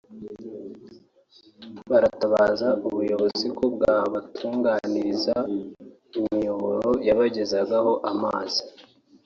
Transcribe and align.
baratabaza 1.89 2.69
ubuyobozi 2.87 3.47
ko 3.57 3.63
bwabatunganiriza 3.75 5.35
imiyoboro 6.19 6.89
yabagezagaho 7.07 7.91
amazi 8.11 8.63